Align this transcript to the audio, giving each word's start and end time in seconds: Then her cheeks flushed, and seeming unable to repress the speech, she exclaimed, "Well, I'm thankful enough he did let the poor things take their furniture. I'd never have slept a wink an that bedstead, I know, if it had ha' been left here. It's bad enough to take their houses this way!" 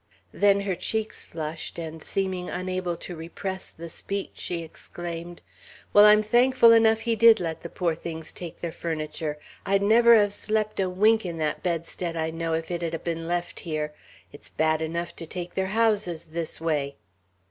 Then 0.33 0.61
her 0.61 0.73
cheeks 0.73 1.27
flushed, 1.27 1.77
and 1.77 2.01
seeming 2.01 2.49
unable 2.49 2.97
to 2.97 3.15
repress 3.15 3.69
the 3.69 3.87
speech, 3.87 4.31
she 4.33 4.63
exclaimed, 4.63 5.43
"Well, 5.93 6.05
I'm 6.05 6.23
thankful 6.23 6.71
enough 6.71 7.01
he 7.01 7.15
did 7.15 7.39
let 7.39 7.61
the 7.61 7.69
poor 7.69 7.93
things 7.93 8.31
take 8.31 8.61
their 8.61 8.71
furniture. 8.71 9.37
I'd 9.63 9.83
never 9.83 10.15
have 10.15 10.33
slept 10.33 10.79
a 10.79 10.89
wink 10.89 11.23
an 11.23 11.37
that 11.37 11.61
bedstead, 11.61 12.17
I 12.17 12.31
know, 12.31 12.55
if 12.55 12.71
it 12.71 12.81
had 12.81 12.95
ha' 12.95 13.03
been 13.03 13.27
left 13.27 13.59
here. 13.59 13.93
It's 14.33 14.49
bad 14.49 14.81
enough 14.81 15.15
to 15.17 15.27
take 15.27 15.53
their 15.53 15.67
houses 15.67 16.25
this 16.33 16.59
way!" 16.59 16.95